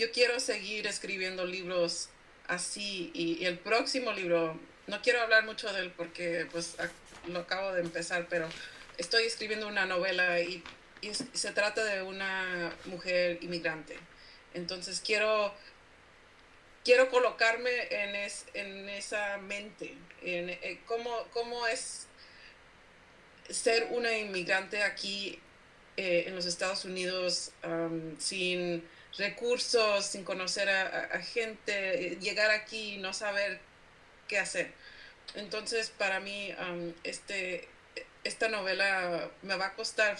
yo 0.00 0.10
quiero 0.12 0.40
seguir 0.40 0.86
escribiendo 0.86 1.44
libros 1.46 2.08
así. 2.48 3.10
Y, 3.14 3.44
el 3.44 3.58
próximo 3.58 4.12
libro, 4.12 4.58
no 4.86 5.02
quiero 5.02 5.20
hablar 5.20 5.44
mucho 5.44 5.72
de 5.72 5.80
él 5.80 5.92
porque 5.96 6.46
pues 6.50 6.76
lo 7.28 7.40
acabo 7.40 7.72
de 7.72 7.82
empezar, 7.82 8.26
pero 8.28 8.48
estoy 8.98 9.24
escribiendo 9.24 9.68
una 9.68 9.86
novela 9.86 10.40
y 10.40 10.62
se 11.32 11.52
trata 11.52 11.84
de 11.84 12.02
una 12.02 12.74
mujer 12.86 13.38
inmigrante 13.42 13.96
entonces 14.54 15.00
quiero, 15.04 15.52
quiero 16.84 17.08
colocarme 17.10 17.70
en, 17.90 18.30
en 18.54 18.88
esa 18.88 19.38
mente, 19.38 19.94
en, 20.22 20.50
eh, 20.50 20.80
cómo, 20.86 21.66
es 21.66 22.06
ser 23.48 23.88
una 23.90 24.16
inmigrante 24.16 24.82
aquí 24.82 25.38
eh, 25.96 26.24
en 26.26 26.34
los 26.34 26.46
Estados 26.46 26.84
Unidos 26.84 27.52
sin 28.18 28.84
recursos, 29.18 30.06
sin 30.06 30.24
conocer 30.24 30.68
a, 30.68 31.20
gente, 31.20 32.16
llegar 32.20 32.50
aquí 32.50 32.94
y 32.94 32.98
no 32.98 33.12
saber 33.12 33.60
qué 34.28 34.38
hacer. 34.38 34.72
Entonces, 35.34 35.90
para 35.90 36.20
mí, 36.20 36.54
este, 37.04 37.68
esta 38.24 38.48
novela 38.48 39.30
me 39.42 39.56
va 39.56 39.66
a 39.66 39.74
costar 39.74 40.16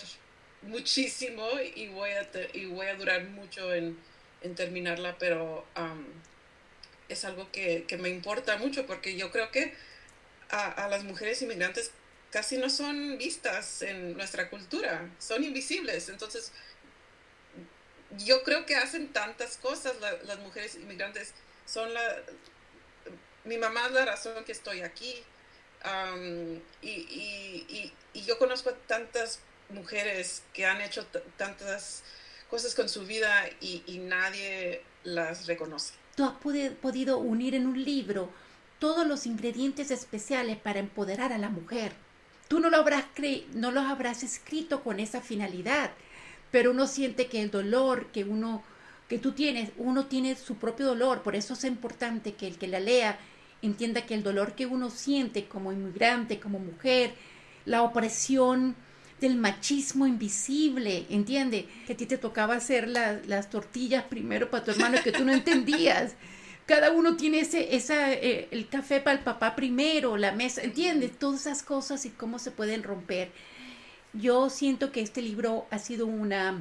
muchísimo 0.63 1.49
y 1.75 1.89
voy 1.89 2.11
a, 2.11 2.29
y 2.53 2.67
voy 2.67 2.87
a 2.87 2.95
durar 2.95 3.25
mucho 3.25 3.75
en, 3.75 3.99
en 4.43 4.55
terminarla, 4.55 5.17
pero 5.19 5.67
es 7.09 7.25
algo 7.25 7.51
que, 7.51 7.85
que, 7.89 7.97
me 7.97 8.09
importa 8.09 8.57
mucho 8.57 8.87
porque 8.87 9.17
yo 9.17 9.31
creo 9.31 9.51
que 9.51 9.75
a, 10.51 10.71
a, 10.71 10.89
las 10.89 11.05
mujeres 11.05 11.43
inmigrantes 11.43 11.93
casi 12.31 12.59
no 12.59 12.71
son 12.71 13.19
vistas 13.19 13.83
en 13.83 14.17
nuestra 14.17 14.49
cultura, 14.49 15.11
son 15.19 15.43
invisibles. 15.43 16.09
Entonces, 16.09 16.53
yo 18.19 18.43
creo 18.43 18.67
que 18.67 18.77
hacen 18.77 19.09
tantas 19.13 19.57
cosas 19.57 19.95
las 20.25 20.39
mujeres 20.41 20.75
inmigrantes. 20.75 21.35
Son 21.67 21.93
la... 21.93 22.03
Mi 23.45 23.57
mamá 23.57 23.87
es 23.87 23.93
la 23.93 24.05
razón 24.05 24.45
que 24.45 24.53
estoy 24.53 24.83
aquí. 24.83 25.23
y, 26.83 27.93
yo 28.27 28.39
conozco 28.39 28.73
tantas 28.87 29.41
mujeres 29.71 30.43
que 30.53 30.67
han 30.67 30.81
hecho 30.81 31.07
tantas 31.37 32.03
cosas 32.51 32.75
con 32.75 32.89
su 32.89 33.07
vida 33.07 33.49
y, 33.61 33.99
nadie 33.99 34.83
las 35.05 35.47
reconoce. 35.47 35.95
Tú 36.17 36.25
has 36.25 36.35
podido 36.35 37.19
unir 37.19 37.55
en 37.55 37.67
un 37.67 37.83
libro 37.83 38.31
todos 38.79 39.07
los 39.07 39.27
ingredientes 39.27 39.91
especiales 39.91 40.59
para 40.59 40.81
empoderar 40.81 41.33
a 41.33 41.39
la 41.39 41.49
mujer. 41.49 41.93
Tú 42.49 42.59
no 42.59 42.69
lo 42.69 42.79
habrás, 42.79 43.05
no 43.53 43.71
los 43.71 43.85
habrás 43.85 44.25
escrito 44.25 44.83
con 44.83 44.99
esa 44.99 45.21
finalidad, 45.21 45.93
pero 46.51 46.71
uno 46.71 46.87
siente 46.87 47.27
que 47.27 47.43
el 47.43 47.51
dolor 47.51 48.07
que 48.13 48.25
uno 48.25 48.63
que 49.09 49.19
tú 49.19 49.33
tienes, 49.33 49.71
uno 49.77 50.07
tiene 50.07 50.37
su 50.37 50.55
propio 50.55 50.87
dolor, 50.87 51.23
por 51.23 51.35
eso 51.35 51.55
es 51.55 51.65
importante 51.65 52.35
que 52.35 52.47
el 52.47 52.59
que 52.59 52.69
la 52.69 52.79
lea 52.79 53.19
entienda 53.61 54.07
que 54.07 54.15
el 54.15 54.23
dolor 54.23 54.55
que 54.55 54.67
uno 54.67 54.89
siente 54.89 55.47
como 55.47 55.73
inmigrante, 55.73 56.39
como 56.39 56.61
mujer, 56.61 57.15
la 57.65 57.83
opresión 57.83 58.77
del 59.21 59.37
machismo 59.37 60.07
invisible, 60.07 61.07
¿entiende? 61.11 61.69
Que 61.87 61.93
a 61.93 61.97
ti 61.97 62.07
te 62.07 62.19
tocaba 62.19 62.55
hacer 62.55 62.89
las 62.89 63.51
tortillas 63.51 64.05
primero 64.05 64.49
para 64.51 64.65
tu 64.65 64.71
hermano 64.71 64.99
que 65.03 65.13
tú 65.13 65.25
no 65.25 65.33
entendías. 65.33 66.15
Cada 66.67 66.93
uno 66.93 67.17
tiene 67.17 67.41
ese, 67.41 67.75
esa, 67.75 68.13
eh, 68.13 68.49
el 68.53 68.69
café 68.69 69.01
para 69.01 69.19
el 69.19 69.25
papá 69.25 69.57
primero, 69.57 70.17
la 70.17 70.33
mesa, 70.33 70.63
¿entiendes? 70.63 71.19
Todas 71.19 71.41
esas 71.41 71.63
cosas 71.65 72.07
y 72.07 72.11
cómo 72.11 72.39
se 72.39 72.53
pueden 72.53 72.83
romper. 72.83 73.33
Yo 74.13 74.51
siento 74.51 74.91
que 74.93 75.01
este 75.01 75.23
libro 75.23 75.67
ha 75.71 75.79
sido 75.79 76.07
una, 76.07 76.59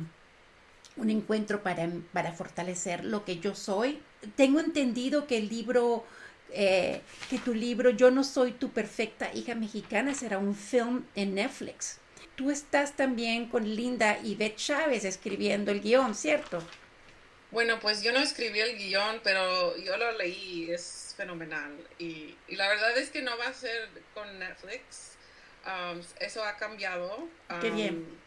un 0.97 1.09
encuentro 1.09 1.63
para, 1.63 1.89
para 2.13 2.31
fortalecer 2.33 3.03
lo 3.03 3.25
que 3.25 3.39
yo 3.39 3.55
soy. 3.55 4.01
Tengo 4.35 4.59
entendido 4.59 5.25
que 5.25 5.37
el 5.37 5.49
libro, 5.49 6.05
eh, 6.51 7.01
que 7.29 7.39
tu 7.39 7.53
libro 7.53 7.89
Yo 7.89 8.11
no 8.11 8.23
soy 8.23 8.51
tu 8.51 8.69
perfecta 8.69 9.33
hija 9.33 9.55
mexicana 9.55 10.13
será 10.13 10.37
un 10.37 10.55
film 10.55 11.05
en 11.15 11.35
Netflix. 11.35 11.97
Tú 12.35 12.51
estás 12.51 12.95
también 12.95 13.47
con 13.47 13.67
Linda 13.67 14.19
y 14.23 14.35
Beth 14.35 14.55
Chávez 14.55 15.03
escribiendo 15.03 15.71
el 15.71 15.81
guion, 15.81 16.15
¿cierto? 16.15 16.63
Bueno, 17.51 17.79
pues 17.79 18.03
yo 18.03 18.13
no 18.13 18.19
escribí 18.19 18.59
el 18.59 18.77
guion, 18.77 19.21
pero 19.23 19.75
yo 19.77 19.97
lo 19.97 20.11
leí, 20.17 20.69
es 20.69 21.15
fenomenal. 21.17 21.75
Y, 21.97 22.35
y 22.47 22.55
la 22.55 22.69
verdad 22.69 22.95
es 22.97 23.09
que 23.09 23.23
no 23.23 23.37
va 23.37 23.47
a 23.47 23.53
ser 23.53 23.89
con 24.13 24.37
Netflix, 24.37 25.17
Um, 25.65 26.01
eso 26.19 26.43
ha 26.43 26.55
cambiado. 26.57 27.27
Qué 27.61 27.69
bien. 27.69 27.95
Um, 27.95 28.17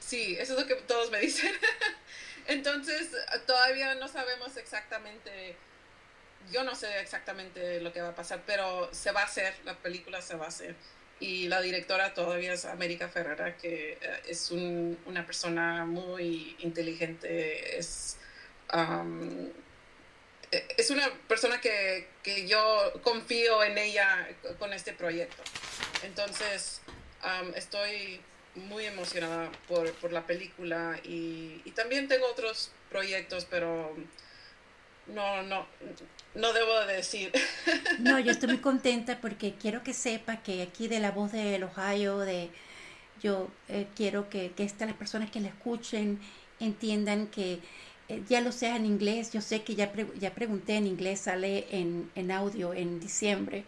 sí, 0.00 0.36
eso 0.38 0.54
es 0.54 0.60
lo 0.60 0.66
que 0.66 0.74
todos 0.82 1.10
me 1.10 1.20
dicen. 1.20 1.52
Entonces, 2.46 3.10
todavía 3.46 3.94
no 3.94 4.08
sabemos 4.08 4.56
exactamente, 4.56 5.54
yo 6.50 6.64
no 6.64 6.74
sé 6.74 7.00
exactamente 7.00 7.80
lo 7.80 7.92
que 7.92 8.00
va 8.00 8.08
a 8.08 8.14
pasar, 8.14 8.42
pero 8.44 8.92
se 8.92 9.12
va 9.12 9.20
a 9.20 9.24
hacer, 9.24 9.54
la 9.64 9.76
película 9.76 10.20
se 10.22 10.34
va 10.36 10.46
a 10.46 10.48
hacer. 10.48 10.74
Y 11.20 11.46
la 11.46 11.60
directora 11.60 12.14
todavía 12.14 12.52
es 12.52 12.64
América 12.64 13.08
Ferrera, 13.08 13.56
que 13.56 13.92
eh, 14.00 14.22
es 14.26 14.50
una 14.50 15.24
persona 15.24 15.84
muy 15.84 16.56
inteligente, 16.58 17.78
es 17.78 18.18
um, 18.74 19.50
es 20.76 20.90
una 20.90 21.10
persona 21.28 21.60
que, 21.60 22.08
que, 22.22 22.46
yo 22.46 22.92
confío 23.02 23.62
en 23.62 23.78
ella 23.78 24.28
con 24.58 24.72
este 24.72 24.92
proyecto. 24.92 25.42
Entonces, 26.04 26.80
estoy 27.54 28.20
muy 28.54 28.84
emocionada 28.84 29.50
por, 29.68 29.92
por 29.94 30.12
la 30.12 30.26
película 30.26 31.00
y, 31.04 31.62
y, 31.64 31.70
también 31.70 32.06
tengo 32.08 32.26
otros 32.26 32.70
proyectos, 32.90 33.46
pero 33.48 33.96
no, 35.06 35.42
no, 35.42 35.66
no 36.34 36.52
debo 36.52 36.80
de 36.86 36.94
decir. 36.94 37.32
No, 37.98 38.18
yo 38.18 38.32
estoy 38.32 38.48
muy 38.48 38.58
contenta 38.70 39.20
porque 39.20 39.54
quiero 39.54 39.82
que 39.82 39.92
sepa 39.92 40.42
que 40.42 40.62
aquí 40.62 40.88
de 40.88 41.00
la 41.00 41.12
voz 41.12 41.32
del 41.32 41.62
Ohio, 41.62 42.18
de 42.18 42.50
yo 43.22 43.50
eh, 43.68 43.86
quiero 43.94 44.28
que, 44.28 44.50
que 44.52 44.64
estas 44.64 44.88
las 44.88 44.96
personas 44.96 45.30
que 45.30 45.40
la 45.40 45.48
escuchen 45.48 46.20
entiendan 46.58 47.28
que 47.28 47.60
eh, 48.08 48.22
ya 48.28 48.40
lo 48.40 48.52
sea 48.52 48.76
en 48.76 48.86
inglés, 48.86 49.32
yo 49.32 49.40
sé 49.40 49.62
que 49.62 49.74
ya, 49.74 49.92
ya 50.18 50.34
pregunté 50.34 50.76
en 50.76 50.86
inglés, 50.86 51.20
sale 51.20 51.66
en, 51.70 52.10
en, 52.14 52.30
audio 52.30 52.74
en 52.74 52.98
diciembre, 52.98 53.64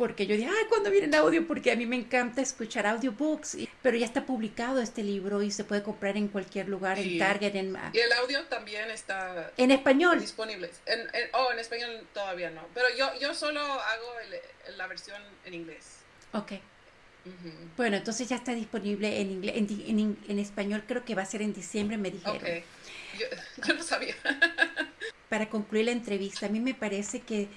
porque 0.00 0.26
yo 0.26 0.34
dije, 0.34 0.48
ay, 0.48 0.64
¿cuándo 0.70 0.90
viene 0.90 1.08
en 1.08 1.14
audio? 1.14 1.46
Porque 1.46 1.70
a 1.70 1.76
mí 1.76 1.84
me 1.84 1.94
encanta 1.94 2.40
escuchar 2.40 2.86
audiobooks, 2.86 3.58
pero 3.82 3.98
ya 3.98 4.06
está 4.06 4.24
publicado 4.24 4.80
este 4.80 5.02
libro 5.02 5.42
y 5.42 5.50
se 5.50 5.62
puede 5.62 5.82
comprar 5.82 6.16
en 6.16 6.28
cualquier 6.28 6.70
lugar, 6.70 6.98
en 6.98 7.18
Target, 7.18 7.54
en... 7.54 7.76
Y 7.92 7.98
el 7.98 8.10
audio 8.14 8.42
también 8.44 8.90
está... 8.90 9.52
En 9.58 9.70
español. 9.70 10.18
Disponible. 10.18 10.70
En, 10.86 11.06
oh, 11.34 11.52
en 11.52 11.58
español 11.58 12.06
todavía 12.14 12.48
no, 12.48 12.66
pero 12.72 12.86
yo, 12.96 13.10
yo 13.20 13.34
solo 13.34 13.60
hago 13.60 14.06
la 14.78 14.86
versión 14.86 15.20
en 15.44 15.52
inglés. 15.52 15.98
Ok. 16.32 16.52
Bueno, 17.76 17.98
entonces 17.98 18.26
ya 18.26 18.36
está 18.36 18.54
disponible 18.54 19.20
en 19.20 19.32
inglés, 19.32 19.54
en, 19.54 20.16
en, 20.26 20.38
español 20.38 20.82
creo 20.88 21.04
que 21.04 21.14
va 21.14 21.20
a 21.20 21.26
ser 21.26 21.42
en 21.42 21.52
diciembre, 21.52 21.98
me 21.98 22.10
dijeron. 22.10 22.38
Okay. 22.38 22.64
Yo, 23.18 23.74
no 23.74 23.82
sabía. 23.82 24.14
Para 25.28 25.50
concluir 25.50 25.84
la 25.84 25.92
entrevista, 25.92 26.46
a 26.46 26.48
mí 26.48 26.58
me 26.58 26.72
parece 26.72 27.20
que, 27.20 27.48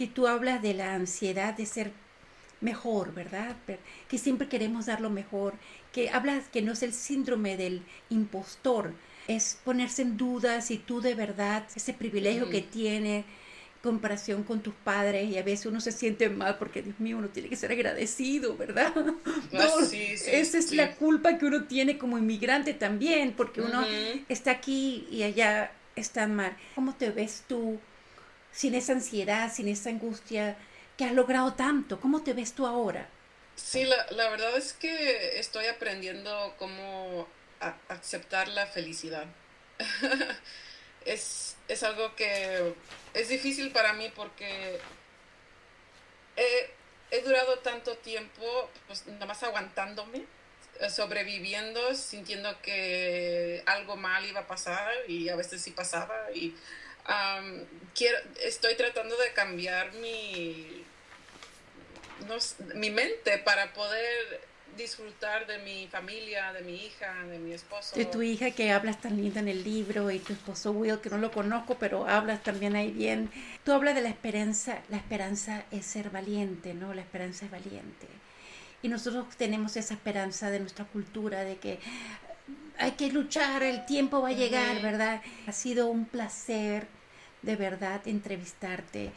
que 0.00 0.06
tú 0.06 0.26
hablas 0.26 0.62
de 0.62 0.72
la 0.72 0.94
ansiedad 0.94 1.52
de 1.52 1.66
ser 1.66 1.92
mejor, 2.62 3.12
¿verdad? 3.12 3.54
Que 4.08 4.16
siempre 4.16 4.48
queremos 4.48 4.86
dar 4.86 5.02
lo 5.02 5.10
mejor, 5.10 5.52
que 5.92 6.08
hablas 6.08 6.48
que 6.48 6.62
no 6.62 6.72
es 6.72 6.82
el 6.82 6.94
síndrome 6.94 7.58
del 7.58 7.82
impostor, 8.08 8.94
es 9.28 9.58
ponerse 9.62 10.00
en 10.00 10.16
duda 10.16 10.62
si 10.62 10.78
tú 10.78 11.02
de 11.02 11.14
verdad, 11.14 11.66
ese 11.76 11.92
privilegio 11.92 12.48
que 12.48 12.62
tienes, 12.62 13.26
comparación 13.82 14.42
con 14.42 14.60
tus 14.62 14.72
padres 14.72 15.28
y 15.28 15.36
a 15.36 15.42
veces 15.42 15.66
uno 15.66 15.82
se 15.82 15.92
siente 15.92 16.30
mal 16.30 16.56
porque 16.56 16.80
Dios 16.80 16.98
mío 16.98 17.18
uno 17.18 17.28
tiene 17.28 17.50
que 17.50 17.56
ser 17.56 17.72
agradecido 17.72 18.54
verdad 18.54 18.92
ah, 19.54 19.66
sí, 19.88 20.18
sí, 20.18 20.30
esa 20.30 20.58
es 20.58 20.72
la 20.72 20.96
culpa 20.96 21.38
que 21.38 21.46
uno 21.46 21.64
tiene 21.64 21.96
como 21.96 22.18
inmigrante 22.18 22.74
también 22.74 23.32
porque 23.34 23.62
uno 23.62 23.82
está 24.28 24.50
aquí 24.50 25.06
y 25.10 25.22
allá 25.22 25.72
están 25.96 26.34
mal. 26.34 26.56
Cómo 26.74 26.94
te 26.94 27.10
ves 27.10 27.44
tú 27.48 27.78
sin 28.52 28.74
esa 28.74 28.92
ansiedad 28.92 29.52
sin 29.52 29.68
esa 29.68 29.90
angustia 29.90 30.56
que 30.96 31.04
has 31.04 31.12
logrado 31.12 31.54
tanto. 31.54 32.00
Cómo 32.00 32.22
te 32.22 32.32
ves 32.34 32.52
tú 32.52 32.66
ahora 32.66 33.08
sí 33.56 33.84
la, 33.84 34.06
la 34.10 34.28
verdad 34.30 34.56
es 34.56 34.72
que 34.72 35.38
estoy 35.38 35.66
aprendiendo 35.66 36.54
cómo 36.58 37.28
aceptar 37.88 38.48
la 38.48 38.66
felicidad. 38.66 39.26
Es, 41.06 41.56
es 41.66 41.82
algo 41.82 42.14
que 42.14 42.74
es 43.14 43.28
difícil 43.30 43.72
para 43.72 43.94
mí 43.94 44.12
porque 44.14 44.78
he, 46.36 46.70
he 47.10 47.22
durado 47.22 47.58
tanto 47.60 47.96
tiempo 47.96 48.70
pues 48.86 49.06
nada 49.06 49.24
más 49.24 49.42
aguantándome, 49.42 50.26
sobreviviendo, 50.90 51.94
sintiendo 51.94 52.60
que 52.60 53.62
algo 53.64 53.96
mal 53.96 54.26
iba 54.26 54.40
a 54.40 54.46
pasar 54.46 54.92
y 55.08 55.30
a 55.30 55.36
veces 55.36 55.62
sí 55.62 55.70
pasaba 55.70 56.30
y 56.34 56.54
quiero, 57.94 58.18
estoy 58.44 58.74
tratando 58.76 59.16
de 59.16 59.32
cambiar 59.32 59.92
mi, 59.94 60.84
no, 62.26 62.36
mi 62.74 62.90
mente 62.90 63.38
para 63.38 63.72
poder 63.72 64.48
disfrutar 64.76 65.46
de 65.46 65.58
mi 65.58 65.88
familia, 65.88 66.52
de 66.52 66.62
mi 66.62 66.86
hija, 66.86 67.12
de 67.24 67.38
mi 67.38 67.52
esposo. 67.52 67.96
De 67.96 68.04
tu 68.04 68.22
hija 68.22 68.50
que 68.52 68.72
hablas 68.72 69.00
tan 69.00 69.16
linda 69.16 69.40
en 69.40 69.48
el 69.48 69.64
libro 69.64 70.10
y 70.10 70.18
tu 70.18 70.32
esposo 70.32 70.72
Will, 70.72 71.00
que 71.00 71.10
no 71.10 71.18
lo 71.18 71.30
conozco, 71.30 71.76
pero 71.78 72.06
hablas 72.08 72.42
también 72.42 72.76
ahí 72.76 72.90
bien. 72.90 73.30
Tú 73.64 73.72
hablas 73.72 73.94
de 73.94 74.02
la 74.02 74.08
esperanza, 74.08 74.80
la 74.88 74.96
esperanza 74.96 75.64
es 75.70 75.86
ser 75.86 76.10
valiente, 76.10 76.74
¿no? 76.74 76.94
La 76.94 77.02
esperanza 77.02 77.44
es 77.44 77.50
valiente. 77.50 78.06
Y 78.82 78.88
nosotros 78.88 79.26
tenemos 79.36 79.76
esa 79.76 79.94
esperanza 79.94 80.50
de 80.50 80.60
nuestra 80.60 80.86
cultura, 80.86 81.44
de 81.44 81.58
que 81.58 81.78
hay 82.78 82.92
que 82.92 83.12
luchar, 83.12 83.62
el 83.62 83.84
tiempo 83.84 84.22
va 84.22 84.28
a 84.28 84.32
llegar, 84.32 84.80
¿verdad? 84.80 85.20
Ha 85.46 85.52
sido 85.52 85.88
un 85.88 86.06
placer, 86.06 86.86
de 87.42 87.56
verdad, 87.56 88.00
entrevistarte. 88.06 89.10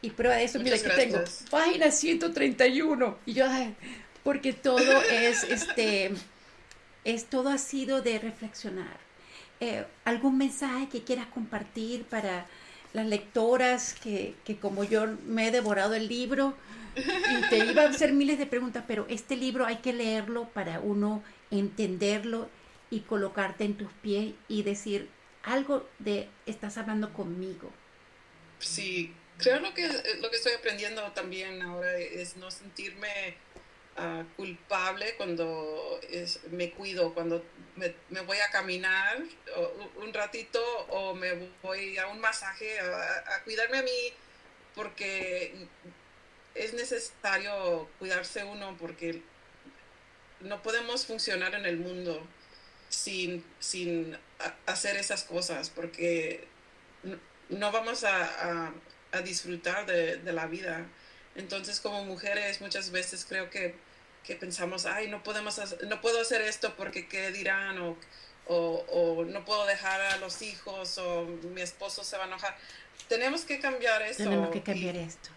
Y 0.00 0.10
prueba 0.10 0.36
de 0.36 0.44
eso, 0.44 0.60
mira, 0.60 0.76
aquí 0.76 0.88
tengo 0.94 1.18
página 1.50 1.90
131. 1.90 3.18
Y 3.26 3.32
yo, 3.32 3.46
porque 4.22 4.52
todo 4.52 5.02
es, 5.10 5.44
este, 5.44 6.12
es, 7.04 7.24
todo 7.26 7.48
ha 7.48 7.58
sido 7.58 8.02
de 8.02 8.18
reflexionar. 8.18 8.98
Eh, 9.60 9.84
¿Algún 10.04 10.38
mensaje 10.38 10.88
que 10.88 11.02
quieras 11.02 11.26
compartir 11.26 12.04
para, 12.04 12.46
las 12.92 13.06
lectoras 13.06 13.94
que, 13.94 14.34
que 14.44 14.56
como 14.56 14.84
yo 14.84 15.06
me 15.26 15.48
he 15.48 15.50
devorado 15.50 15.94
el 15.94 16.08
libro 16.08 16.54
y 16.96 17.48
te 17.48 17.58
iba 17.58 17.82
a 17.82 17.88
hacer 17.88 18.12
miles 18.12 18.38
de 18.38 18.46
preguntas, 18.46 18.84
pero 18.86 19.06
este 19.08 19.36
libro 19.36 19.66
hay 19.66 19.76
que 19.76 19.92
leerlo 19.92 20.48
para 20.48 20.80
uno 20.80 21.22
entenderlo 21.50 22.48
y 22.90 23.00
colocarte 23.00 23.64
en 23.64 23.74
tus 23.74 23.92
pies 24.02 24.34
y 24.48 24.62
decir 24.62 25.08
algo 25.42 25.88
de 25.98 26.28
estás 26.46 26.78
hablando 26.78 27.12
conmigo. 27.12 27.70
Sí, 28.58 29.14
creo 29.38 29.60
lo 29.60 29.72
que 29.74 29.88
lo 30.20 30.30
que 30.30 30.36
estoy 30.36 30.52
aprendiendo 30.52 31.02
también 31.12 31.62
ahora 31.62 31.96
es 31.96 32.36
no 32.36 32.50
sentirme 32.50 33.36
ah, 33.96 34.24
culpable 34.36 35.14
cuando 35.16 36.00
me 36.50 36.70
cuido, 36.72 37.14
cuando 37.14 37.44
me, 37.76 38.20
voy 38.22 38.38
a 38.38 38.50
caminar 38.50 39.18
un 39.96 40.12
ratito 40.12 40.60
o 40.88 41.14
me 41.14 41.50
voy 41.62 41.96
a 41.98 42.08
un 42.08 42.20
masaje 42.20 42.80
a, 42.80 43.36
a 43.36 43.44
cuidarme 43.44 43.78
a 43.78 43.82
mí 43.82 44.12
porque 44.74 45.54
es 46.54 46.74
necesario 46.74 47.88
cuidarse 47.98 48.44
uno 48.44 48.76
porque 48.78 49.22
no 50.40 50.62
podemos 50.62 51.06
funcionar 51.06 51.54
en 51.54 51.66
el 51.66 51.78
mundo 51.78 52.26
sin, 52.88 53.44
sin 53.58 54.16
hacer 54.66 54.96
esas 54.96 55.24
cosas, 55.24 55.70
porque 55.70 56.46
no 57.48 57.72
vamos 57.72 58.04
a, 58.04 58.72
a, 59.12 59.22
disfrutar 59.22 59.86
de, 59.86 60.16
de, 60.16 60.32
la 60.32 60.46
vida. 60.46 60.86
Entonces, 61.34 61.80
como 61.80 62.04
mujeres, 62.04 62.60
muchas 62.60 62.90
veces 62.90 63.24
creo 63.28 63.50
que, 63.50 63.74
que 64.24 64.36
pensamos, 64.36 64.86
ay, 64.86 65.08
no, 65.08 65.22
podemos 65.22 65.60
no 65.86 66.00
puedo 66.00 66.20
hacer 66.20 66.42
esto 66.42 66.74
porque 66.76 67.08
qué 67.08 67.30
dirán, 67.32 67.78
o, 67.78 67.96
o, 68.46 68.84
o, 68.88 69.24
no 69.24 69.44
puedo 69.44 69.66
dejar 69.66 70.00
a 70.00 70.16
los 70.18 70.42
hijos, 70.42 70.98
o 70.98 71.24
mi 71.54 71.62
esposo 71.62 72.04
se 72.04 72.16
va 72.16 72.24
a 72.24 72.26
enojar. 72.26 72.56
Tenemos 73.08 73.42
que 73.42 73.58
cambiar 73.58 74.02
esto. 74.02 74.24
Tenemos 74.24 74.50
que 74.50 74.62
cambiar 74.62 74.96
esto. 74.96 75.30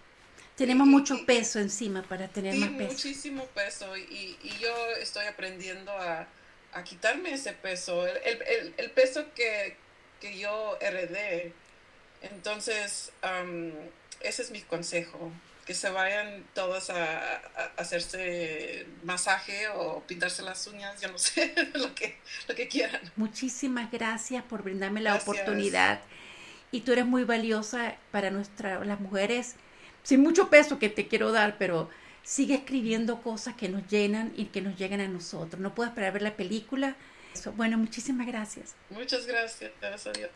Tenemos 0.55 0.85
mucho 0.85 1.25
peso 1.25 1.59
encima 1.59 2.03
para 2.03 2.27
tener 2.27 2.53
más 2.55 2.69
peso. 2.69 2.91
muchísimo 2.91 3.45
peso 3.47 3.97
y, 3.97 4.37
y, 4.43 4.57
yo 4.59 4.69
estoy 4.99 5.25
aprendiendo 5.25 5.91
a, 5.91 6.27
a 6.73 6.83
quitarme 6.83 7.33
ese 7.33 7.53
peso, 7.53 8.05
el, 8.07 8.41
el, 8.43 8.73
el 8.77 8.91
peso 8.91 9.25
que, 9.35 9.75
que, 10.19 10.37
yo 10.37 10.77
heredé. 10.81 11.53
Entonces, 12.21 13.11
ese 14.21 14.41
es 14.41 14.51
mi 14.51 14.61
consejo, 14.61 15.31
que 15.65 15.73
se 15.73 15.89
vayan 15.89 16.45
todos 16.53 16.89
a, 16.89 17.35
a, 17.35 17.71
hacerse 17.77 18.85
masaje 19.03 19.67
o 19.69 20.01
pintarse 20.07 20.43
las 20.43 20.65
uñas, 20.67 21.01
yo 21.01 21.11
no 21.11 21.17
sé, 21.17 21.53
lo 21.73 21.93
que, 21.95 22.17
lo 22.47 22.55
que 22.55 22.67
quieran. 22.67 23.01
Muchísimas 23.15 23.91
gracias 23.91 24.43
por 24.43 24.63
brindarme 24.63 25.01
la 25.01 25.15
oportunidad 25.15 26.01
y 26.71 26.81
tú 26.81 26.93
eres 26.93 27.05
muy 27.05 27.23
valiosa 27.23 27.95
para 28.11 28.31
nuestra, 28.31 28.83
las 28.85 28.99
mujeres 28.99 29.55
sin 30.03 30.21
mucho 30.21 30.49
peso 30.49 30.79
que 30.79 30.89
te 30.89 31.07
quiero 31.07 31.31
dar, 31.31 31.57
pero 31.57 31.89
sigue 32.23 32.55
escribiendo 32.55 33.21
cosas 33.21 33.55
que 33.55 33.69
nos 33.69 33.87
llenan 33.87 34.33
y 34.35 34.45
que 34.45 34.61
nos 34.61 34.77
lleguen 34.77 35.01
a 35.01 35.07
nosotros. 35.07 35.61
No 35.61 35.75
puedo 35.75 35.89
esperar 35.89 36.09
a 36.09 36.13
ver 36.13 36.21
la 36.21 36.35
película. 36.35 36.95
Bueno, 37.55 37.77
muchísimas 37.77 38.27
gracias. 38.27 38.75
Muchas 38.89 39.25
gracias. 39.25 39.71
Adiós. 39.81 40.31